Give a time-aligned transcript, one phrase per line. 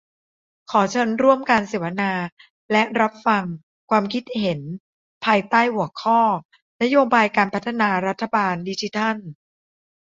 [0.71, 2.11] ขอเชิญร่วมการเสวนา
[2.71, 3.45] และรับฟัง
[3.89, 4.59] ความคิดเห็น
[5.25, 6.21] ภายใต้หัวข้อ"
[6.81, 9.15] นโยบายการพัฒนารัฐบาลดิจิทัล"